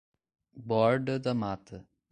Borda 0.57 1.19
da 1.21 1.31
Mata 1.35 1.87